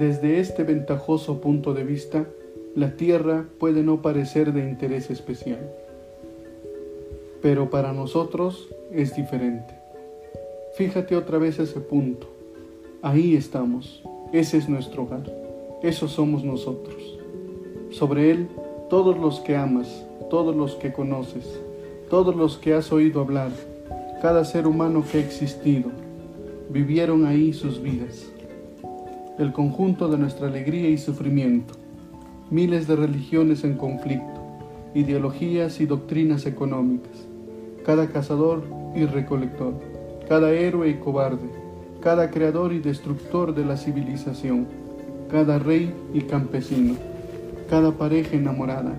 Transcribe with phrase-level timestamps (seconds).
[0.00, 2.24] Desde este ventajoso punto de vista,
[2.74, 5.60] la Tierra puede no parecer de interés especial,
[7.42, 9.74] pero para nosotros es diferente.
[10.74, 12.28] Fíjate otra vez ese punto.
[13.02, 14.02] Ahí estamos.
[14.32, 15.30] Ese es nuestro hogar.
[15.82, 17.18] Eso somos nosotros.
[17.90, 18.48] Sobre él,
[18.88, 21.60] todos los que amas, todos los que conoces,
[22.08, 23.50] todos los que has oído hablar,
[24.22, 25.90] cada ser humano que ha existido,
[26.70, 28.32] vivieron ahí sus vidas.
[29.40, 31.72] El conjunto de nuestra alegría y sufrimiento,
[32.50, 34.38] miles de religiones en conflicto,
[34.94, 37.26] ideologías y doctrinas económicas,
[37.82, 38.62] cada cazador
[38.94, 39.72] y recolector,
[40.28, 41.48] cada héroe y cobarde,
[42.02, 44.66] cada creador y destructor de la civilización,
[45.30, 46.96] cada rey y campesino,
[47.70, 48.92] cada pareja enamorada,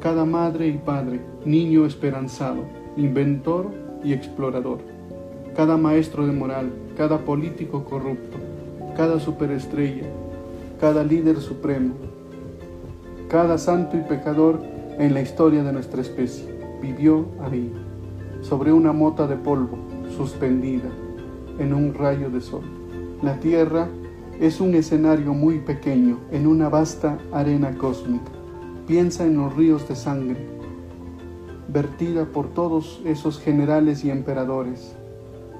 [0.00, 2.64] cada madre y padre, niño esperanzado,
[2.96, 3.70] inventor
[4.02, 4.80] y explorador,
[5.54, 8.47] cada maestro de moral, cada político corrupto,
[8.98, 10.08] cada superestrella,
[10.80, 11.94] cada líder supremo,
[13.28, 14.60] cada santo y pecador
[14.98, 17.72] en la historia de nuestra especie, vivió ahí,
[18.40, 19.78] sobre una mota de polvo,
[20.16, 20.88] suspendida
[21.60, 22.62] en un rayo de sol.
[23.22, 23.86] La Tierra
[24.40, 28.32] es un escenario muy pequeño en una vasta arena cósmica.
[28.88, 30.44] Piensa en los ríos de sangre,
[31.68, 34.96] vertida por todos esos generales y emperadores,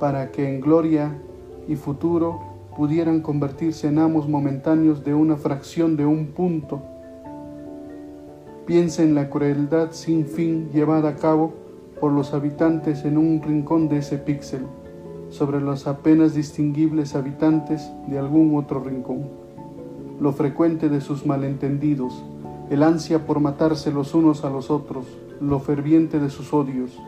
[0.00, 1.16] para que en gloria
[1.68, 6.82] y futuro pudieran convertirse en amos momentáneos de una fracción de un punto.
[8.66, 11.54] Piensa en la crueldad sin fin llevada a cabo
[12.00, 14.66] por los habitantes en un rincón de ese píxel,
[15.28, 19.28] sobre los apenas distinguibles habitantes de algún otro rincón.
[20.20, 22.24] Lo frecuente de sus malentendidos,
[22.70, 25.06] el ansia por matarse los unos a los otros,
[25.40, 26.98] lo ferviente de sus odios,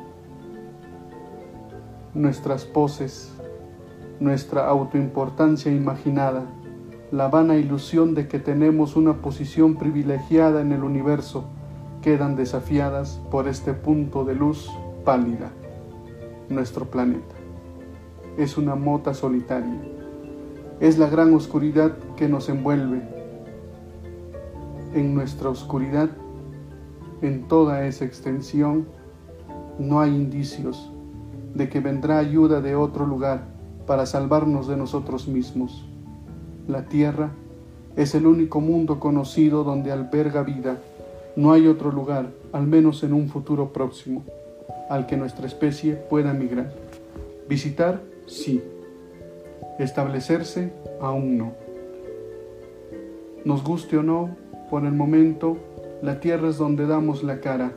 [2.14, 3.32] nuestras poses,
[4.22, 6.44] nuestra autoimportancia imaginada,
[7.10, 11.44] la vana ilusión de que tenemos una posición privilegiada en el universo,
[12.02, 14.70] quedan desafiadas por este punto de luz
[15.04, 15.50] pálida,
[16.48, 17.34] nuestro planeta.
[18.38, 19.80] Es una mota solitaria.
[20.78, 23.02] Es la gran oscuridad que nos envuelve.
[24.94, 26.10] En nuestra oscuridad,
[27.22, 28.86] en toda esa extensión,
[29.80, 30.92] no hay indicios
[31.54, 33.52] de que vendrá ayuda de otro lugar
[33.86, 35.84] para salvarnos de nosotros mismos.
[36.68, 37.30] La Tierra
[37.96, 40.78] es el único mundo conocido donde alberga vida.
[41.36, 44.22] No hay otro lugar, al menos en un futuro próximo,
[44.88, 46.72] al que nuestra especie pueda migrar.
[47.48, 48.62] Visitar, sí.
[49.78, 51.52] Establecerse, aún no.
[53.44, 54.30] Nos guste o no,
[54.70, 55.56] por el momento,
[56.02, 57.72] la Tierra es donde damos la cara.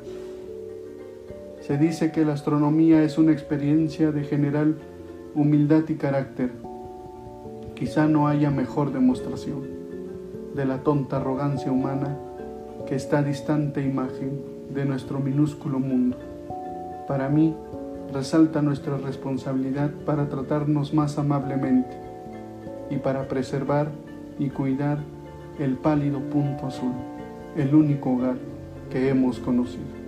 [1.61, 4.77] Se dice que la astronomía es una experiencia de general
[5.35, 6.51] humildad y carácter.
[7.75, 9.63] Quizá no haya mejor demostración
[10.55, 12.17] de la tonta arrogancia humana
[12.87, 14.41] que esta distante imagen
[14.73, 16.17] de nuestro minúsculo mundo.
[17.07, 17.53] Para mí,
[18.13, 21.97] resalta nuestra responsabilidad para tratarnos más amablemente
[22.89, 23.89] y para preservar
[24.39, 24.99] y cuidar
[25.59, 26.93] el pálido punto azul,
[27.57, 28.37] el único hogar
[28.89, 30.04] que hemos conocido.